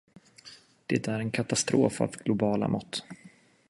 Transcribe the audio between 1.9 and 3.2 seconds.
av globala mått.